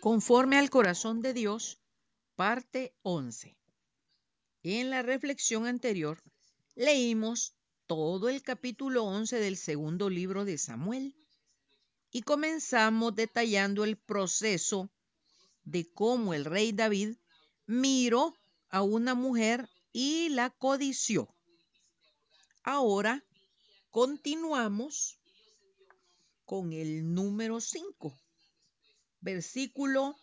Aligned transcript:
Conforme 0.00 0.58
al 0.58 0.70
corazón 0.70 1.22
de 1.22 1.32
Dios, 1.32 1.78
parte 2.36 2.94
11. 3.02 3.56
En 4.62 4.90
la 4.90 5.02
reflexión 5.02 5.66
anterior 5.66 6.22
leímos 6.74 7.54
todo 7.86 8.28
el 8.28 8.42
capítulo 8.42 9.04
11 9.04 9.38
del 9.38 9.56
segundo 9.56 10.10
libro 10.10 10.44
de 10.44 10.58
Samuel 10.58 11.14
y 12.10 12.22
comenzamos 12.22 13.14
detallando 13.14 13.84
el 13.84 13.96
proceso 13.96 14.90
de 15.64 15.90
cómo 15.92 16.34
el 16.34 16.44
rey 16.44 16.72
David 16.72 17.16
miró 17.66 18.34
a 18.68 18.82
una 18.82 19.14
mujer 19.14 19.68
y 19.92 20.28
la 20.28 20.50
codició. 20.50 21.34
Ahora 22.62 23.24
continuamos 23.90 25.18
con 26.44 26.72
el 26.72 27.14
número 27.14 27.60
5, 27.60 28.16
versículo 29.26 30.16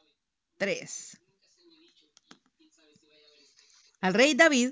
3. 0.59 1.19
Al 3.99 4.13
rey 4.13 4.33
David 4.33 4.71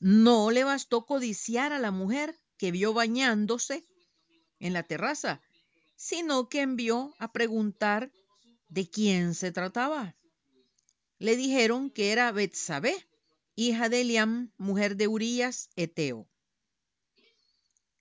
no 0.00 0.50
le 0.50 0.64
bastó 0.64 1.04
codiciar 1.04 1.74
a 1.74 1.78
la 1.78 1.90
mujer 1.90 2.40
que 2.56 2.72
vio 2.72 2.94
bañándose 2.94 3.84
en 4.60 4.72
la 4.72 4.82
terraza, 4.82 5.42
sino 5.94 6.48
que 6.48 6.62
envió 6.62 7.14
a 7.18 7.32
preguntar 7.32 8.10
de 8.70 8.88
quién 8.88 9.34
se 9.34 9.52
trataba. 9.52 10.16
Le 11.18 11.36
dijeron 11.36 11.90
que 11.90 12.12
era 12.12 12.32
Betsabé, 12.32 13.06
hija 13.56 13.90
de 13.90 14.00
Eliam, 14.00 14.52
mujer 14.56 14.96
de 14.96 15.06
Urías, 15.06 15.68
Eteo. 15.76 16.26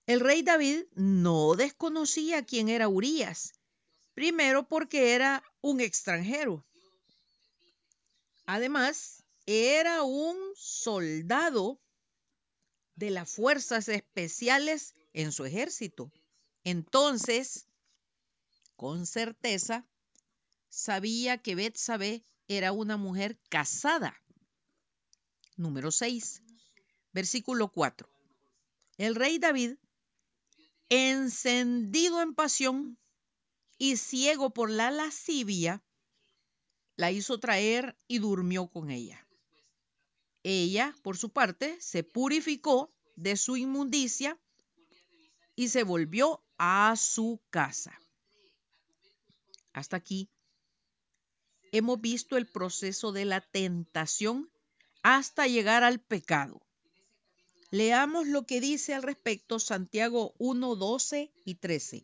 El 0.05 0.21
rey 0.21 0.41
David 0.41 0.85
no 0.95 1.55
desconocía 1.55 2.45
quién 2.45 2.69
era 2.69 2.87
Urías, 2.87 3.58
primero 4.19 4.67
porque 4.67 5.13
era 5.13 5.41
un 5.61 5.79
extranjero. 5.79 6.65
Además, 8.45 9.23
era 9.45 10.03
un 10.03 10.35
soldado 10.57 11.79
de 12.95 13.11
las 13.11 13.31
fuerzas 13.31 13.87
especiales 13.87 14.93
en 15.13 15.31
su 15.31 15.45
ejército. 15.45 16.11
Entonces, 16.65 17.65
con 18.75 19.05
certeza, 19.05 19.87
sabía 20.67 21.37
que 21.37 21.55
Betsabé 21.55 22.21
era 22.49 22.73
una 22.73 22.97
mujer 22.97 23.39
casada. 23.47 24.21
Número 25.55 25.91
6, 25.91 26.41
versículo 27.13 27.71
4. 27.71 28.09
El 28.97 29.15
rey 29.15 29.39
David, 29.39 29.77
encendido 30.89 32.21
en 32.21 32.35
pasión 32.35 32.99
y 33.79 33.97
ciego 33.97 34.51
por 34.51 34.69
la 34.69 34.91
lascivia, 34.91 35.81
la 36.97 37.11
hizo 37.11 37.39
traer 37.39 37.97
y 38.07 38.19
durmió 38.19 38.67
con 38.67 38.91
ella. 38.91 39.25
Ella, 40.43 40.93
por 41.01 41.17
su 41.17 41.29
parte, 41.29 41.79
se 41.81 42.03
purificó 42.03 42.93
de 43.15 43.37
su 43.37 43.57
inmundicia 43.57 44.37
y 45.55 45.69
se 45.69 45.83
volvió 45.83 46.43
a 46.57 46.93
su 46.97 47.41
casa. 47.49 47.97
Hasta 49.71 49.95
aquí 49.97 50.29
hemos 51.71 52.01
visto 52.01 52.35
el 52.35 52.47
proceso 52.47 53.13
de 53.13 53.23
la 53.25 53.39
tentación 53.39 54.49
hasta 55.03 55.47
llegar 55.47 55.83
al 55.83 56.01
pecado. 56.01 56.61
Leamos 57.71 58.27
lo 58.27 58.45
que 58.45 58.59
dice 58.59 58.93
al 58.93 59.03
respecto 59.03 59.59
Santiago 59.59 60.33
1, 60.37 60.75
12 60.75 61.31
y 61.45 61.55
13. 61.55 62.03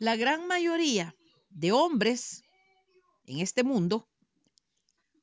La 0.00 0.16
gran 0.16 0.46
mayoría 0.46 1.14
de 1.50 1.72
hombres 1.72 2.42
en 3.26 3.40
este 3.40 3.64
mundo 3.64 4.08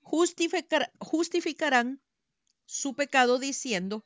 justificar, 0.02 0.94
justificarán 1.00 2.00
su 2.68 2.94
pecado 2.94 3.40
diciendo 3.40 4.06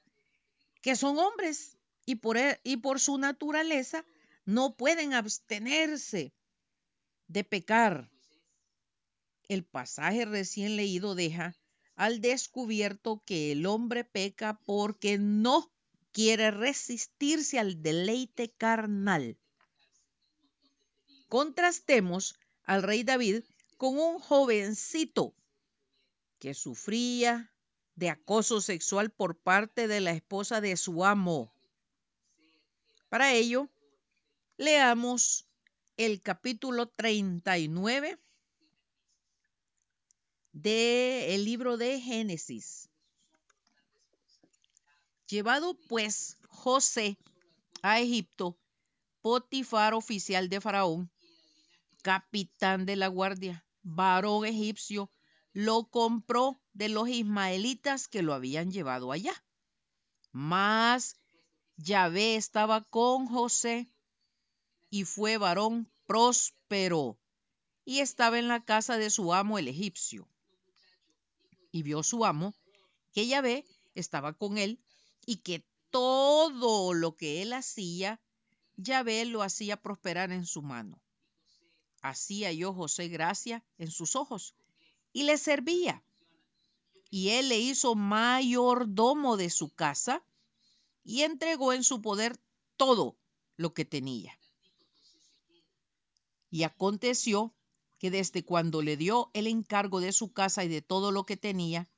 que 0.81 0.95
son 0.95 1.19
hombres 1.19 1.77
y 2.05 2.15
por, 2.15 2.37
e, 2.37 2.61
y 2.63 2.77
por 2.77 3.01
su 3.01 3.17
naturaleza 3.17 4.05
no 4.45 4.77
pueden 4.77 5.13
abstenerse 5.13 6.33
de 7.27 7.43
pecar. 7.43 8.09
El 9.49 9.65
pasaje 9.65 10.23
recién 10.23 10.77
leído 10.77 11.15
deja 11.15 11.53
al 11.97 12.21
descubierto 12.21 13.21
que 13.25 13.51
el 13.51 13.65
hombre 13.65 14.05
peca 14.05 14.57
porque 14.65 15.17
no 15.17 15.69
quiere 16.13 16.49
resistirse 16.49 17.59
al 17.59 17.81
deleite 17.83 18.53
carnal. 18.53 19.37
Contrastemos 21.31 22.35
al 22.65 22.83
rey 22.83 23.05
David 23.05 23.45
con 23.77 23.97
un 23.97 24.19
jovencito 24.19 25.33
que 26.39 26.53
sufría 26.53 27.53
de 27.95 28.09
acoso 28.09 28.59
sexual 28.59 29.11
por 29.11 29.37
parte 29.37 29.87
de 29.87 30.01
la 30.01 30.11
esposa 30.11 30.59
de 30.59 30.75
su 30.75 31.05
amo. 31.05 31.55
Para 33.07 33.31
ello, 33.31 33.69
leamos 34.57 35.47
el 35.95 36.21
capítulo 36.21 36.89
39 36.89 38.19
del 40.51 41.45
libro 41.45 41.77
de 41.77 42.01
Génesis. 42.01 42.89
Llevado 45.27 45.79
pues 45.87 46.37
José 46.49 47.17
a 47.81 48.01
Egipto, 48.01 48.57
Potifar, 49.21 49.93
oficial 49.93 50.49
de 50.49 50.59
Faraón, 50.59 51.10
capitán 52.01 52.85
de 52.85 52.95
la 52.95 53.07
guardia, 53.07 53.65
varón 53.83 54.45
egipcio, 54.45 55.11
lo 55.53 55.89
compró 55.89 56.61
de 56.73 56.89
los 56.89 57.09
ismaelitas 57.09 58.07
que 58.07 58.21
lo 58.21 58.33
habían 58.33 58.71
llevado 58.71 59.11
allá. 59.11 59.33
Mas 60.31 61.17
Yahvé 61.77 62.35
estaba 62.35 62.81
con 62.81 63.27
José 63.27 63.91
y 64.89 65.03
fue 65.05 65.37
varón 65.37 65.91
próspero 66.05 67.19
y 67.85 67.99
estaba 67.99 68.39
en 68.39 68.47
la 68.47 68.63
casa 68.63 68.97
de 68.97 69.09
su 69.09 69.33
amo 69.33 69.57
el 69.57 69.67
egipcio. 69.67 70.27
Y 71.71 71.83
vio 71.83 72.03
su 72.03 72.25
amo 72.25 72.53
que 73.13 73.27
Yahvé 73.27 73.65
estaba 73.95 74.33
con 74.33 74.57
él 74.57 74.79
y 75.25 75.37
que 75.37 75.65
todo 75.89 76.93
lo 76.93 77.15
que 77.17 77.41
él 77.41 77.53
hacía, 77.53 78.21
Yahvé 78.77 79.25
lo 79.25 79.43
hacía 79.43 79.77
prosperar 79.77 80.31
en 80.31 80.45
su 80.45 80.61
mano. 80.61 81.01
Así 82.01 82.43
halló 82.43 82.73
José 82.73 83.07
gracia 83.07 83.63
en 83.77 83.91
sus 83.91 84.15
ojos 84.15 84.55
y 85.13 85.23
le 85.23 85.37
servía. 85.37 86.03
Y 87.09 87.29
él 87.29 87.49
le 87.49 87.59
hizo 87.59 87.95
mayordomo 87.95 89.37
de 89.37 89.49
su 89.49 89.73
casa 89.73 90.23
y 91.03 91.21
entregó 91.21 91.73
en 91.73 91.83
su 91.83 92.01
poder 92.01 92.39
todo 92.77 93.17
lo 93.57 93.73
que 93.73 93.85
tenía. 93.85 94.37
Y 96.49 96.63
aconteció 96.63 97.53
que 97.99 98.11
desde 98.11 98.43
cuando 98.43 98.81
le 98.81 98.97
dio 98.97 99.29
el 99.33 99.47
encargo 99.47 99.99
de 99.99 100.11
su 100.11 100.33
casa 100.33 100.63
y 100.63 100.67
de 100.67 100.81
todo 100.81 101.11
lo 101.11 101.25
que 101.25 101.37
tenía, 101.37 101.89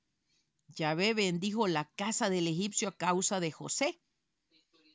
Yahvé 0.67 1.13
bendijo 1.13 1.67
la 1.67 1.85
casa 1.95 2.29
del 2.29 2.47
egipcio 2.47 2.89
a 2.89 2.97
causa 2.97 3.39
de 3.39 3.51
José. 3.51 4.01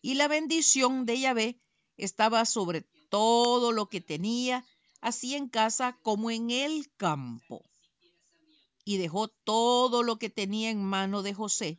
Y 0.02 0.14
la 0.14 0.28
bendición 0.28 1.06
de 1.06 1.20
Yahvé 1.20 1.60
estaba 1.96 2.44
sobre 2.44 2.82
todo 3.08 3.72
lo 3.72 3.88
que 3.88 4.00
tenía, 4.00 4.64
así 5.00 5.34
en 5.34 5.48
casa 5.48 5.98
como 6.02 6.30
en 6.30 6.50
el 6.50 6.90
campo 6.96 7.64
y 8.88 8.96
dejó 8.96 9.28
todo 9.28 10.02
lo 10.02 10.18
que 10.18 10.30
tenía 10.30 10.70
en 10.70 10.82
mano 10.82 11.22
de 11.22 11.34
José. 11.34 11.78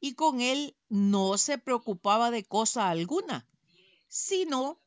Y 0.00 0.14
con 0.14 0.40
él 0.40 0.76
no 0.88 1.38
se 1.38 1.58
preocupaba 1.58 2.32
de 2.32 2.42
cosa 2.44 2.90
alguna, 2.90 3.46
sino 4.08 4.80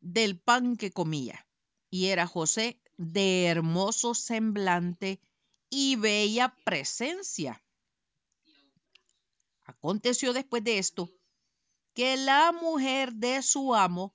del 0.00 0.40
pan 0.40 0.78
que 0.78 0.90
comía. 0.90 1.46
Y 1.90 2.06
era 2.06 2.26
José 2.26 2.80
de 2.96 3.44
hermoso 3.44 4.14
semblante 4.14 5.20
y 5.68 5.96
bella 5.96 6.56
presencia. 6.64 7.62
Aconteció 9.64 10.32
después 10.32 10.64
de 10.64 10.78
esto 10.78 11.10
que 11.92 12.16
la 12.16 12.52
mujer 12.52 13.12
de 13.12 13.42
su 13.42 13.74
amo 13.74 14.14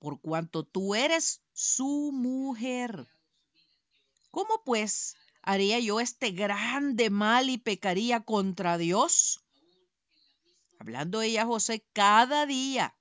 por 0.00 0.20
cuanto 0.20 0.64
tú 0.64 0.94
eres 0.94 1.42
su 1.52 2.10
mujer. 2.12 3.06
¿Cómo 4.30 4.64
pues 4.64 5.14
haría 5.42 5.78
yo 5.78 6.00
este 6.00 6.30
grande 6.32 7.10
mal 7.10 7.50
y 7.50 7.58
pecaría 7.58 8.24
contra 8.24 8.78
Dios? 8.78 9.44
Hablando 10.78 11.20
ella 11.20 11.42
a 11.42 11.46
José 11.46 11.84
cada 11.92 12.46
día 12.46 12.96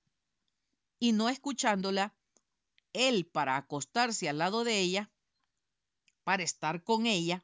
y 0.99 1.13
no 1.13 1.29
escuchándola, 1.29 2.13
él 2.91 3.25
para 3.25 3.55
acostarse 3.55 4.27
al 4.27 4.39
lado 4.39 4.65
de 4.65 4.79
ella, 4.79 5.09
para 6.25 6.43
estar 6.43 6.83
con 6.83 7.05
ella, 7.05 7.43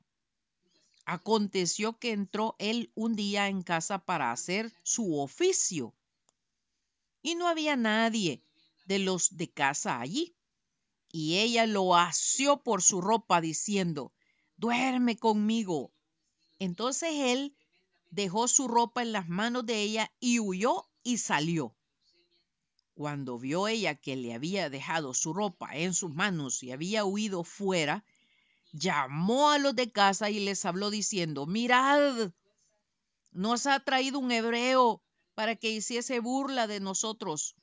aconteció 1.06 1.98
que 1.98 2.12
entró 2.12 2.58
él 2.60 2.92
un 2.94 3.16
día 3.16 3.48
en 3.48 3.64
casa 3.64 4.00
para 4.00 4.32
hacer 4.32 4.74
su 4.84 5.18
oficio 5.18 5.96
y 7.22 7.36
no 7.36 7.48
había 7.48 7.78
nadie 7.78 8.45
de 8.86 9.00
los 9.00 9.36
de 9.36 9.52
casa 9.52 10.00
allí. 10.00 10.36
Y 11.12 11.38
ella 11.38 11.66
lo 11.66 11.96
asió 11.96 12.64
por 12.64 12.82
su 12.82 13.02
ropa 13.02 13.42
diciendo, 13.42 14.14
duerme 14.58 15.18
conmigo. 15.18 15.94
Entonces 16.60 17.10
él 17.14 17.56
dejó 18.10 18.48
su 18.48 18.68
ropa 18.68 19.02
en 19.02 19.12
las 19.12 19.28
manos 19.28 19.66
de 19.66 19.82
ella 19.82 20.12
y 20.20 20.40
huyó 20.40 20.90
y 21.04 21.18
salió. 21.18 21.76
Cuando 22.94 23.38
vio 23.38 23.68
ella 23.68 23.96
que 23.96 24.16
le 24.16 24.34
había 24.34 24.70
dejado 24.70 25.14
su 25.14 25.34
ropa 25.34 25.76
en 25.76 25.94
sus 25.94 26.14
manos 26.14 26.64
y 26.64 26.72
había 26.72 27.04
huido 27.04 27.44
fuera, 27.44 28.06
llamó 28.72 29.52
a 29.52 29.58
los 29.58 29.76
de 29.76 29.92
casa 29.92 30.30
y 30.30 30.40
les 30.40 30.64
habló 30.66 30.90
diciendo, 30.90 31.46
mirad, 31.46 32.32
nos 33.32 33.68
ha 33.68 33.82
traído 33.82 34.20
un 34.20 34.32
hebreo 34.32 35.02
para 35.34 35.58
que 35.58 35.72
hiciese 35.72 36.22
burla 36.22 36.68
de 36.68 36.80
nosotros. 36.80 37.56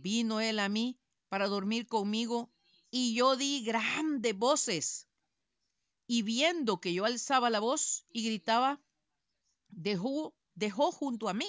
Vino 0.00 0.40
él 0.40 0.58
a 0.58 0.68
mí 0.68 0.98
para 1.28 1.46
dormir 1.46 1.86
conmigo 1.86 2.50
y 2.90 3.14
yo 3.14 3.36
di 3.36 3.64
grandes 3.64 4.36
voces. 4.36 5.08
Y 6.06 6.22
viendo 6.22 6.80
que 6.80 6.92
yo 6.92 7.04
alzaba 7.04 7.48
la 7.48 7.60
voz 7.60 8.04
y 8.10 8.24
gritaba, 8.24 8.82
dejó, 9.68 10.34
dejó 10.54 10.92
junto 10.92 11.28
a 11.28 11.34
mí 11.34 11.46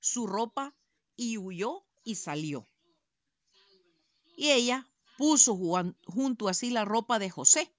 su 0.00 0.26
ropa 0.26 0.76
y 1.16 1.38
huyó 1.38 1.86
y 2.04 2.16
salió. 2.16 2.68
Y 4.36 4.50
ella 4.50 4.88
puso 5.16 5.58
junto 6.06 6.48
a 6.48 6.54
sí 6.54 6.70
la 6.70 6.84
ropa 6.84 7.18
de 7.18 7.30
José 7.30 7.74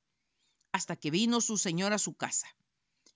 hasta 0.72 0.96
que 0.96 1.12
vino 1.12 1.40
su 1.40 1.58
señor 1.58 1.94
a 1.94 2.00
su 2.00 2.16
casa. 2.16 2.48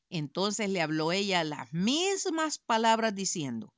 Entonces 0.10 0.70
le 0.70 0.82
habló 0.82 1.12
ella 1.12 1.44
las 1.44 1.74
mismas 1.74 2.60
palabras 2.60 3.16
diciendo, 3.16 3.74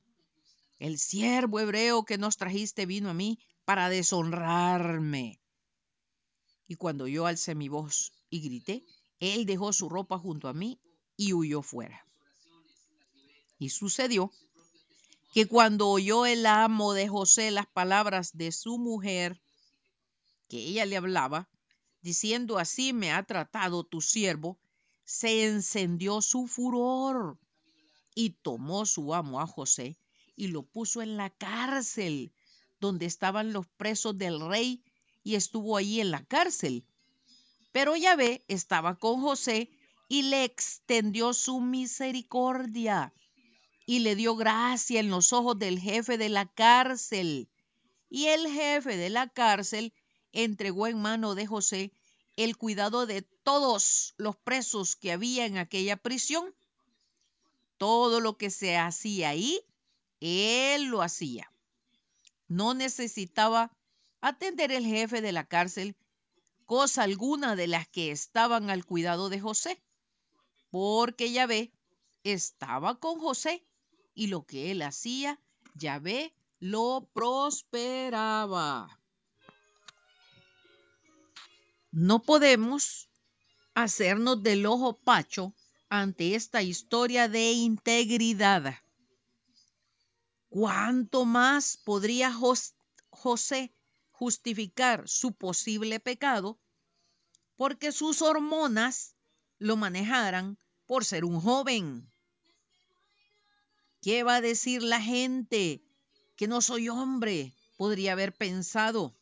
el 0.78 0.98
siervo 0.98 1.60
hebreo 1.60 2.04
que 2.04 2.18
nos 2.18 2.36
trajiste 2.36 2.86
vino 2.86 3.10
a 3.10 3.14
mí 3.14 3.38
para 3.64 3.88
deshonrarme. 3.88 5.40
Y 6.66 6.76
cuando 6.76 7.06
yo 7.06 7.26
alcé 7.26 7.54
mi 7.54 7.68
voz 7.68 8.12
y 8.30 8.40
grité, 8.40 8.84
él 9.20 9.46
dejó 9.46 9.72
su 9.72 9.88
ropa 9.88 10.18
junto 10.18 10.48
a 10.48 10.52
mí 10.52 10.80
y 11.16 11.32
huyó 11.32 11.62
fuera. 11.62 12.06
Y 13.58 13.70
sucedió 13.70 14.30
que 15.32 15.46
cuando 15.46 15.88
oyó 15.88 16.26
el 16.26 16.46
amo 16.46 16.92
de 16.92 17.08
José 17.08 17.50
las 17.50 17.66
palabras 17.66 18.30
de 18.36 18.52
su 18.52 18.78
mujer, 18.78 19.40
que 20.48 20.58
ella 20.58 20.84
le 20.86 20.96
hablaba, 20.96 21.48
diciendo 22.00 22.58
así 22.58 22.92
me 22.92 23.12
ha 23.12 23.22
tratado 23.22 23.84
tu 23.84 24.00
siervo, 24.00 24.58
se 25.04 25.44
encendió 25.46 26.22
su 26.22 26.46
furor 26.46 27.38
y 28.14 28.30
tomó 28.30 28.86
su 28.86 29.14
amo 29.14 29.40
a 29.40 29.46
José 29.46 29.96
y 30.36 30.48
lo 30.48 30.62
puso 30.62 31.02
en 31.02 31.16
la 31.16 31.30
cárcel 31.30 32.32
donde 32.80 33.06
estaban 33.06 33.52
los 33.52 33.66
presos 33.66 34.18
del 34.18 34.40
rey 34.46 34.82
y 35.22 35.36
estuvo 35.36 35.76
allí 35.76 36.00
en 36.00 36.10
la 36.10 36.24
cárcel. 36.24 36.84
Pero 37.72 37.96
Yahvé 37.96 38.44
estaba 38.48 38.98
con 38.98 39.20
José 39.20 39.70
y 40.08 40.22
le 40.22 40.44
extendió 40.44 41.32
su 41.32 41.60
misericordia 41.60 43.12
y 43.86 44.00
le 44.00 44.16
dio 44.16 44.36
gracia 44.36 45.00
en 45.00 45.10
los 45.10 45.32
ojos 45.32 45.58
del 45.58 45.78
jefe 45.78 46.18
de 46.18 46.28
la 46.28 46.46
cárcel. 46.46 47.48
Y 48.10 48.26
el 48.26 48.46
jefe 48.48 48.96
de 48.96 49.10
la 49.10 49.28
cárcel 49.28 49.92
entregó 50.32 50.86
en 50.86 51.00
mano 51.00 51.34
de 51.34 51.46
José 51.46 51.92
el 52.36 52.56
cuidado 52.56 53.06
de 53.06 53.22
todos 53.22 54.14
los 54.16 54.36
presos 54.36 54.96
que 54.96 55.12
había 55.12 55.46
en 55.46 55.58
aquella 55.58 55.96
prisión. 55.96 56.54
Todo 57.78 58.20
lo 58.20 58.36
que 58.36 58.50
se 58.50 58.76
hacía 58.76 59.30
ahí, 59.30 59.60
él 60.24 60.84
lo 60.86 61.02
hacía. 61.02 61.50
No 62.48 62.72
necesitaba 62.72 63.70
atender 64.20 64.72
el 64.72 64.86
jefe 64.86 65.20
de 65.20 65.32
la 65.32 65.44
cárcel 65.44 65.96
cosa 66.64 67.02
alguna 67.02 67.56
de 67.56 67.66
las 67.66 67.86
que 67.88 68.10
estaban 68.10 68.70
al 68.70 68.86
cuidado 68.86 69.28
de 69.28 69.38
José, 69.38 69.82
porque 70.70 71.30
Yahvé 71.30 71.72
estaba 72.22 72.98
con 72.98 73.20
José 73.20 73.66
y 74.14 74.28
lo 74.28 74.44
que 74.46 74.70
él 74.70 74.80
hacía, 74.80 75.38
Yahvé 75.74 76.34
lo 76.58 77.06
prosperaba. 77.12 78.98
No 81.90 82.22
podemos 82.22 83.10
hacernos 83.74 84.42
del 84.42 84.64
ojo 84.64 84.96
pacho 84.96 85.54
ante 85.90 86.34
esta 86.34 86.62
historia 86.62 87.28
de 87.28 87.52
integridad. 87.52 88.83
¿Cuánto 90.54 91.24
más 91.24 91.76
podría 91.78 92.32
José 93.10 93.74
justificar 94.12 95.08
su 95.08 95.32
posible 95.32 95.98
pecado 95.98 96.60
porque 97.56 97.90
sus 97.90 98.22
hormonas 98.22 99.16
lo 99.58 99.76
manejaran 99.76 100.56
por 100.86 101.04
ser 101.04 101.24
un 101.24 101.40
joven? 101.40 102.08
¿Qué 104.00 104.22
va 104.22 104.36
a 104.36 104.40
decir 104.40 104.84
la 104.84 105.00
gente? 105.00 105.82
Que 106.36 106.46
no 106.46 106.60
soy 106.60 106.88
hombre, 106.88 107.52
podría 107.76 108.12
haber 108.12 108.32
pensado 108.32 109.12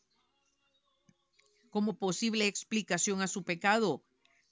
como 1.71 1.97
posible 1.97 2.45
explicación 2.45 3.23
a 3.23 3.27
su 3.27 3.43
pecado. 3.43 4.03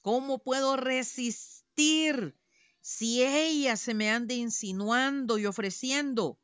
¿Cómo 0.01 0.39
puedo 0.39 0.77
resistir 0.77 2.35
si 2.79 3.21
ella 3.21 3.77
se 3.77 3.93
me 3.93 4.09
anda 4.09 4.33
insinuando 4.33 5.37
y 5.37 5.45
ofreciendo? 5.45 6.39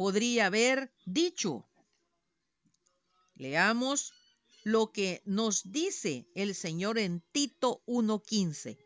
Podría 0.00 0.46
haber 0.46 0.90
dicho. 1.04 1.68
Leamos 3.34 4.14
lo 4.64 4.92
que 4.92 5.20
nos 5.26 5.70
dice 5.72 6.26
el 6.34 6.54
Señor 6.54 6.98
en 6.98 7.20
Tito 7.32 7.82
1.15. 7.84 8.78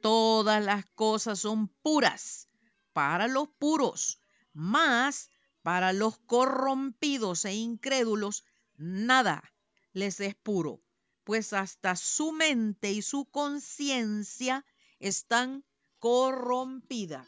Todas 0.00 0.64
las 0.64 0.86
cosas 0.90 1.40
son 1.40 1.66
puras 1.66 2.48
para 2.92 3.26
los 3.26 3.48
puros, 3.58 4.20
mas 4.52 5.30
para 5.62 5.92
los 5.92 6.16
corrompidos 6.16 7.44
e 7.44 7.54
incrédulos 7.54 8.44
nada 8.76 9.52
les 9.94 10.20
es 10.20 10.36
puro, 10.36 10.80
pues 11.24 11.52
hasta 11.52 11.96
su 11.96 12.30
mente 12.30 12.92
y 12.92 13.02
su 13.02 13.24
conciencia 13.24 14.64
están 15.00 15.64
corrompidas. 15.98 17.26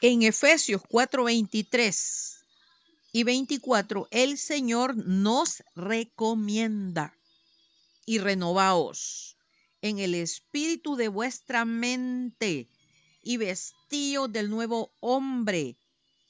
En 0.00 0.22
Efesios 0.22 0.80
4:23 0.82 2.44
y 3.10 3.24
24, 3.24 4.06
el 4.12 4.38
Señor 4.38 4.96
nos 4.96 5.64
recomienda 5.74 7.18
y 8.06 8.18
renovaos 8.18 9.36
en 9.82 9.98
el 9.98 10.14
espíritu 10.14 10.94
de 10.94 11.08
vuestra 11.08 11.64
mente 11.64 12.68
y 13.24 13.38
vestidos 13.38 14.32
del 14.32 14.50
nuevo 14.50 14.92
hombre, 15.00 15.74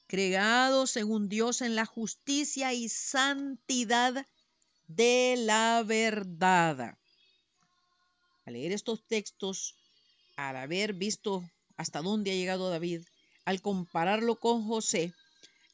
creado 0.07 0.87
según 0.87 1.29
Dios 1.29 1.61
en 1.61 1.77
la 1.77 1.85
justicia 1.85 2.73
y 2.73 2.89
santidad 2.89 4.27
de 4.87 5.35
la 5.37 5.83
verdad. 5.85 6.97
Al 8.47 8.55
leer 8.55 8.73
estos 8.73 9.07
textos, 9.07 9.75
al 10.37 10.57
haber 10.57 10.95
visto 10.95 11.45
hasta 11.77 12.01
dónde 12.01 12.31
ha 12.31 12.35
llegado 12.35 12.71
David, 12.71 13.03
al 13.49 13.63
compararlo 13.63 14.39
con 14.39 14.67
José, 14.67 15.15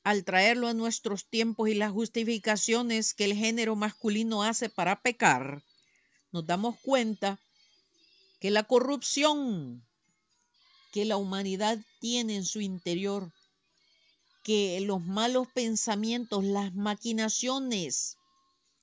al 0.05 0.23
traerlo 0.23 0.69
a 0.69 0.75
nuestros 0.75 1.27
tiempos 1.27 1.69
y 1.69 1.75
las 1.75 1.91
justificaciones 1.91 3.15
que 3.15 3.25
el 3.25 3.35
género 3.35 3.75
masculino 3.75 4.45
hace 4.45 4.69
para 4.69 5.03
pecar, 5.03 5.61
nos 6.31 6.47
damos 6.47 6.79
cuenta 6.79 7.41
que 8.39 8.53
la 8.53 8.63
corrupción 8.63 9.85
que 10.93 11.05
la 11.05 11.17
humanidad 11.17 11.81
tiene 11.99 12.37
en 12.37 12.45
su 12.45 12.61
interior, 12.61 13.33
que 14.45 14.79
los 14.81 15.03
malos 15.03 15.49
pensamientos, 15.53 16.45
las 16.45 16.73
maquinaciones, 16.75 18.19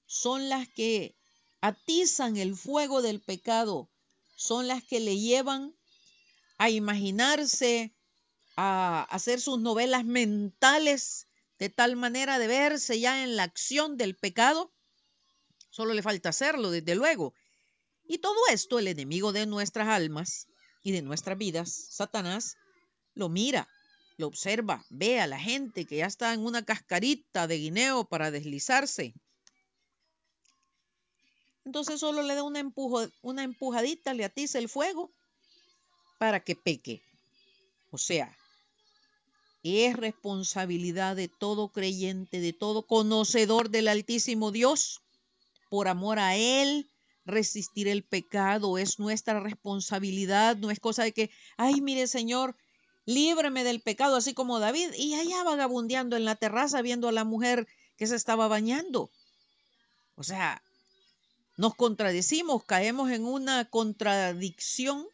son 0.06 0.50
las 0.50 0.68
que 0.68 1.16
atizan 1.62 2.36
el 2.36 2.58
fuego 2.58 3.02
del 3.02 3.22
pecado, 3.22 3.88
son 4.36 4.68
las 4.68 4.84
que 4.84 5.00
le 5.00 5.18
llevan 5.18 5.74
a 6.58 6.70
imaginarse, 6.70 7.94
a 8.56 9.04
hacer 9.10 9.40
sus 9.40 9.60
novelas 9.60 10.06
mentales 10.06 11.28
de 11.60 11.70
tal 11.70 11.96
manera 11.96 12.40
de 12.40 12.48
verse 12.48 13.00
ya 13.00 13.24
en 13.24 13.36
la 13.36 13.44
acción 13.44 13.98
del 13.98 14.16
pecado. 14.16 14.72
Solo 15.70 15.94
le 15.94 16.02
falta 16.02 16.30
hacerlo, 16.30 16.72
desde 16.72 16.96
luego. 16.96 17.34
Y 18.08 18.18
todo 18.18 18.36
esto 18.52 18.80
el 18.80 18.88
enemigo 18.88 19.32
de 19.32 19.46
nuestras 19.46 19.88
almas 19.88 20.48
y 20.84 20.92
de 20.92 21.02
nuestras 21.02 21.38
vidas, 21.38 21.72
Satanás, 21.92 22.58
lo 23.14 23.30
mira, 23.30 23.70
lo 24.18 24.28
observa, 24.28 24.84
ve 24.90 25.20
a 25.20 25.28
la 25.28 25.40
gente 25.40 25.86
que 25.86 25.98
ya 25.98 26.08
está 26.08 26.34
en 26.34 26.42
una 26.42 26.66
cascarita 26.66 27.48
de 27.48 27.58
guineo 27.58 28.06
para 28.06 28.32
deslizarse. 28.32 29.14
Entonces 31.64 32.00
solo 32.00 32.24
le 32.24 32.36
da 32.36 32.44
una, 32.44 32.64
una 33.22 33.44
empujadita, 33.44 34.14
le 34.14 34.26
atiza 34.26 34.58
el 34.58 34.68
fuego 34.68 35.12
para 36.18 36.44
que 36.44 36.56
peque. 36.56 37.04
O 37.92 37.98
sea, 37.98 38.36
es 39.64 39.96
responsabilidad 39.96 41.16
de 41.16 41.28
todo 41.28 41.70
creyente, 41.70 42.40
de 42.40 42.54
todo 42.54 42.84
conocedor 42.84 43.70
del 43.70 43.88
Altísimo 43.88 44.52
Dios, 44.52 45.02
por 45.70 45.88
amor 45.88 46.20
a 46.20 46.36
Él, 46.36 46.90
resistir 47.26 47.88
el 47.88 48.04
pecado, 48.04 48.78
es 48.78 49.00
nuestra 49.00 49.40
responsabilidad, 49.40 50.58
no 50.58 50.72
es 50.72 50.80
cosa 50.80 51.04
de 51.04 51.12
que, 51.12 51.30
ay, 51.58 51.82
mire 51.82 52.08
Señor, 52.08 52.56
líbrame 53.06 53.64
del 53.64 53.82
pecado, 53.82 54.16
así 54.16 54.34
como 54.34 54.60
David, 54.60 54.94
y 54.98 55.14
allá 55.16 55.44
vagabundeando 55.44 56.16
en 56.16 56.26
la 56.26 56.36
terraza 56.36 56.82
viendo 56.82 57.08
a 57.08 57.12
la 57.12 57.24
mujer 57.24 57.68
que 57.98 58.08
se 58.08 58.16
estaba 58.16 58.48
bañando. 58.48 59.12
O 60.16 60.24
sea, 60.24 60.62
nos 61.58 61.76
contradecimos, 61.76 62.64
caemos 62.64 63.12
en 63.12 63.26
una 63.26 63.66
contradicción 63.66 65.08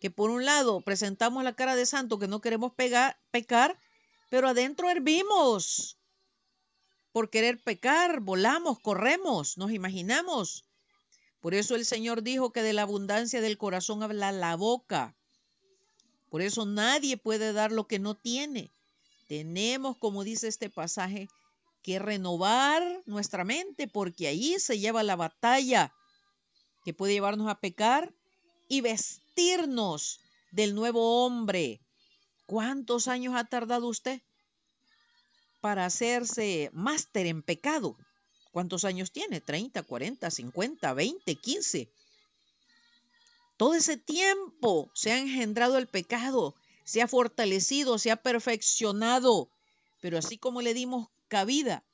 que 0.00 0.10
por 0.10 0.30
un 0.30 0.44
lado 0.44 0.80
presentamos 0.80 1.44
la 1.44 1.54
cara 1.54 1.76
de 1.76 1.86
santo 1.86 2.18
que 2.18 2.28
no 2.28 2.40
queremos 2.40 2.72
pegar, 2.72 3.18
pecar, 3.30 3.78
pero 4.30 4.48
adentro 4.48 4.90
hervimos 4.90 5.98
por 7.12 7.30
querer 7.30 7.58
pecar, 7.60 8.20
volamos, 8.20 8.78
corremos, 8.78 9.58
nos 9.58 9.72
imaginamos. 9.72 10.64
Por 11.40 11.54
eso 11.54 11.74
el 11.74 11.84
Señor 11.84 12.22
dijo 12.22 12.52
que 12.52 12.62
de 12.62 12.72
la 12.72 12.82
abundancia 12.82 13.40
del 13.40 13.58
corazón 13.58 14.02
habla 14.02 14.32
la 14.32 14.56
boca. 14.56 15.16
Por 16.28 16.42
eso 16.42 16.66
nadie 16.66 17.16
puede 17.16 17.52
dar 17.52 17.72
lo 17.72 17.86
que 17.86 17.98
no 17.98 18.14
tiene. 18.14 18.70
Tenemos, 19.26 19.96
como 19.96 20.24
dice 20.24 20.48
este 20.48 20.70
pasaje, 20.70 21.28
que 21.82 21.98
renovar 21.98 22.82
nuestra 23.06 23.44
mente 23.44 23.88
porque 23.88 24.28
ahí 24.28 24.58
se 24.58 24.78
lleva 24.78 25.02
la 25.02 25.16
batalla 25.16 25.92
que 26.84 26.92
puede 26.92 27.14
llevarnos 27.14 27.48
a 27.48 27.60
pecar 27.60 28.12
y 28.68 28.80
del 30.50 30.74
nuevo 30.74 31.24
hombre. 31.24 31.80
¿Cuántos 32.46 33.06
años 33.06 33.36
ha 33.36 33.44
tardado 33.44 33.86
usted 33.86 34.20
para 35.60 35.84
hacerse 35.84 36.70
máster 36.72 37.26
en 37.26 37.44
pecado? 37.44 37.96
¿Cuántos 38.50 38.84
años 38.84 39.12
tiene? 39.12 39.40
¿30, 39.40 39.86
40, 39.86 40.28
50, 40.28 40.92
20, 40.92 41.34
15? 41.36 41.88
Todo 43.56 43.74
ese 43.74 43.96
tiempo 43.96 44.90
se 44.92 45.12
ha 45.12 45.18
engendrado 45.18 45.78
el 45.78 45.86
pecado, 45.86 46.56
se 46.84 47.00
ha 47.00 47.06
fortalecido, 47.06 47.98
se 47.98 48.10
ha 48.10 48.16
perfeccionado. 48.16 49.50
Pero 50.00 50.18
así 50.18 50.36
como 50.36 50.62
le 50.62 50.74
dimos 50.74 51.10
cabida 51.28 51.84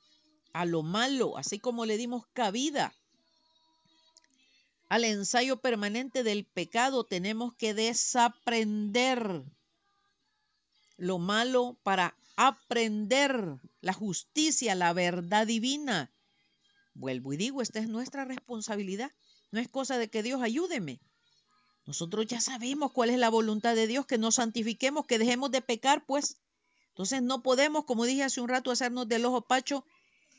a 0.51 0.65
lo 0.65 0.81
malo, 0.81 1.37
así 1.37 1.59
como 1.59 1.85
le 1.85 1.97
dimos 1.97 2.25
cabida 2.33 2.95
al 4.87 5.03
ensayo 5.03 5.57
permanente 5.57 6.23
del 6.23 6.45
pecado, 6.45 7.03
tenemos 7.03 7.55
que 7.55 7.73
desaprender 7.73 9.43
lo 10.97 11.17
malo 11.17 11.77
para 11.83 12.15
aprender 12.37 13.59
la 13.81 13.93
justicia, 13.93 14.75
la 14.75 14.93
verdad 14.93 15.47
divina. 15.47 16.11
Vuelvo 16.93 17.33
y 17.33 17.37
digo, 17.37 17.61
esta 17.61 17.79
es 17.79 17.89
nuestra 17.89 18.25
responsabilidad. 18.25 19.11
No 19.51 19.59
es 19.59 19.67
cosa 19.67 19.97
de 19.97 20.09
que 20.09 20.23
Dios 20.23 20.41
ayúdeme. 20.41 20.99
Nosotros 21.85 22.25
ya 22.25 22.41
sabemos 22.41 22.91
cuál 22.91 23.09
es 23.09 23.19
la 23.19 23.29
voluntad 23.29 23.75
de 23.75 23.87
Dios, 23.87 24.05
que 24.05 24.17
nos 24.17 24.35
santifiquemos, 24.35 25.05
que 25.05 25.19
dejemos 25.19 25.51
de 25.51 25.61
pecar, 25.61 26.05
pues. 26.05 26.37
Entonces 26.89 27.21
no 27.21 27.43
podemos, 27.43 27.85
como 27.85 28.05
dije 28.05 28.23
hace 28.23 28.41
un 28.41 28.49
rato, 28.49 28.71
hacernos 28.71 29.07
del 29.07 29.25
ojo 29.25 29.41
pacho 29.41 29.85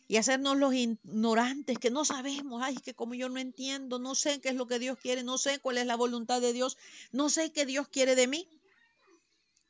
y 0.08 0.16
hacernos 0.18 0.56
los 0.56 0.72
ignorantes, 0.74 1.78
que 1.78 1.90
no 1.90 2.04
sabemos, 2.04 2.62
ay, 2.62 2.76
que 2.76 2.94
como 2.94 3.14
yo 3.14 3.28
no 3.28 3.38
entiendo, 3.38 3.98
no 3.98 4.14
sé 4.14 4.40
qué 4.40 4.50
es 4.50 4.54
lo 4.54 4.66
que 4.66 4.78
Dios 4.78 4.98
quiere, 4.98 5.24
no 5.24 5.36
sé 5.38 5.58
cuál 5.58 5.78
es 5.78 5.86
la 5.86 5.96
voluntad 5.96 6.40
de 6.40 6.52
Dios, 6.52 6.78
no 7.12 7.28
sé 7.28 7.50
qué 7.50 7.66
Dios 7.66 7.88
quiere 7.88 8.14
de 8.14 8.26
mí. 8.26 8.48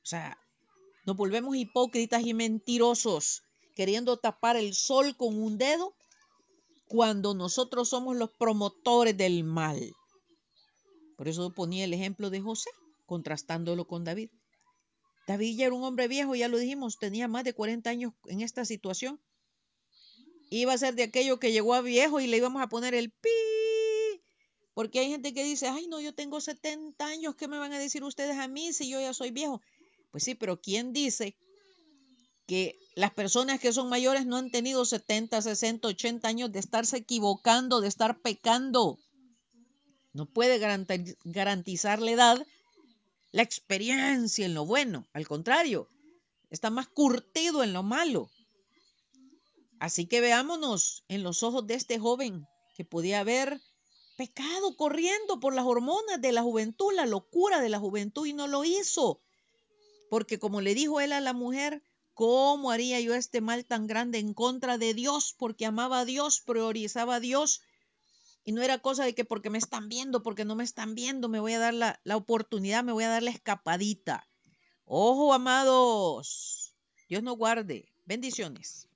O 0.03 0.07
sea, 0.07 0.39
nos 1.07 1.17
volvemos 1.17 1.57
hipócritas 1.57 2.25
y 2.25 2.35
mentirosos, 2.35 3.43
queriendo 3.75 4.19
tapar 4.19 4.57
el 4.57 4.75
sol 4.75 5.17
con 5.17 5.41
un 5.41 5.57
dedo 5.57 5.95
cuando 6.87 7.35
nosotros 7.35 7.89
somos 7.89 8.17
los 8.17 8.31
promotores 8.31 9.17
del 9.17 9.43
mal. 9.43 9.95
Por 11.17 11.29
eso 11.29 11.51
ponía 11.51 11.85
el 11.85 11.95
ejemplo 11.95 12.31
de 12.31 12.41
José, 12.41 12.71
contrastándolo 13.07 13.87
con 13.87 14.05
David. 14.05 14.31
David 15.27 15.57
ya 15.57 15.67
era 15.67 15.75
un 15.75 15.83
hombre 15.83 16.09
viejo, 16.09 16.35
ya 16.35 16.49
lo 16.49 16.59
dijimos, 16.59 16.99
tenía 16.99 17.27
más 17.27 17.45
de 17.45 17.55
40 17.55 17.89
años 17.91 18.13
en 18.27 18.43
esta 18.43 18.65
situación. 18.65 19.19
Iba 20.51 20.73
a 20.73 20.79
ser 20.79 20.95
de 20.95 21.05
aquello 21.05 21.39
que 21.39 21.53
llegó 21.53 21.75
a 21.75 21.81
viejo 21.81 22.21
y 22.21 22.27
le 22.27 22.37
íbamos 22.37 22.63
a 22.63 22.69
poner 22.69 22.95
el 22.95 23.11
pi. 23.11 23.31
Porque 24.75 25.01
hay 25.01 25.09
gente 25.09 25.33
que 25.33 25.45
dice, 25.45 25.69
ay 25.69 25.87
no, 25.89 26.01
yo 26.01 26.15
tengo 26.15 26.41
70 26.41 27.07
años, 27.07 27.35
¿qué 27.35 27.49
me 27.49 27.59
van 27.59 27.73
a 27.73 27.79
decir 27.79 28.05
ustedes 28.05 28.37
a 28.37 28.47
mí 28.47 28.73
si 28.73 28.91
yo 28.91 29.01
ya 29.01 29.15
soy 29.15 29.31
viejo? 29.31 29.61
Pues 30.11 30.25
sí, 30.25 30.35
pero 30.35 30.61
¿quién 30.61 30.93
dice 30.93 31.37
que 32.47 32.79
las 32.95 33.13
personas 33.13 33.59
que 33.61 33.73
son 33.73 33.89
mayores 33.89 34.25
no 34.25 34.37
han 34.37 34.51
tenido 34.51 34.85
70, 34.85 35.43
60, 35.43 35.89
80 35.89 36.29
años 36.29 36.53
de 36.53 36.61
estarse 36.61 36.99
equivocando, 36.99 37.81
de 37.81 37.89
estar 37.89 38.21
pecando. 38.21 38.99
No 40.13 40.27
puede 40.27 40.59
garantizar 41.25 42.01
la 42.01 42.11
edad 42.11 42.47
la 43.33 43.43
experiencia 43.43 44.47
en 44.47 44.55
lo 44.55 44.65
bueno. 44.65 45.07
Al 45.13 45.29
contrario, 45.29 45.91
está 46.49 46.71
más 46.71 46.89
curtido 46.89 47.63
en 47.63 47.75
lo 47.75 47.83
malo. 47.83 48.31
Así 49.87 50.07
que 50.07 50.21
veámonos 50.21 51.05
en 51.07 51.23
los 51.23 51.45
ojos 51.45 51.65
de 51.69 51.75
este 51.75 52.01
joven 52.01 52.49
que 52.75 52.85
podía 52.85 53.21
haber 53.21 53.61
pecado 54.17 54.75
corriendo 54.77 55.39
por 55.39 55.55
las 55.55 55.65
hormonas 55.65 56.21
de 56.21 56.33
la 56.33 56.43
juventud, 56.43 56.93
la 56.93 57.07
locura 57.07 57.61
de 57.61 57.69
la 57.69 57.79
juventud 57.79 58.27
y 58.27 58.33
no 58.33 58.49
lo 58.49 58.65
hizo. 58.65 59.21
Porque 60.11 60.41
como 60.41 60.61
le 60.61 60.75
dijo 60.75 61.01
él 61.01 61.13
a 61.13 61.21
la 61.21 61.33
mujer, 61.35 61.85
¿Cómo 62.15 62.73
haría 62.73 62.99
yo 62.99 63.15
este 63.15 63.41
mal 63.41 63.65
tan 63.65 63.87
grande 63.87 64.19
en 64.19 64.35
contra 64.35 64.77
de 64.77 64.93
Dios? 64.93 65.37
Porque 65.39 65.67
amaba 65.67 66.01
a 66.01 66.05
Dios, 66.05 66.41
priorizaba 66.41 67.17
a 67.17 67.21
Dios. 67.21 67.61
Y 68.43 68.51
no 68.51 68.63
era 68.63 68.79
cosa 68.79 69.05
de 69.05 69.15
que 69.15 69.25
porque 69.25 69.51
me 69.51 69.59
están 69.59 69.89
viendo, 69.89 70.25
porque 70.25 70.45
no 70.45 70.57
me 70.57 70.65
están 70.65 70.97
viendo, 70.97 71.29
me 71.29 71.39
voy 71.39 71.53
a 71.53 71.61
dar 71.61 71.75
la, 71.75 72.01
la 72.03 72.17
oportunidad, 72.17 72.83
me 72.83 72.93
voy 72.93 73.05
a 73.05 73.11
dar 73.11 73.23
la 73.23 73.31
escapadita. 73.31 74.27
Ojo, 74.85 75.33
amados. 75.33 76.75
Dios 77.09 77.23
nos 77.23 77.37
guarde. 77.37 77.93
Bendiciones. 78.07 78.89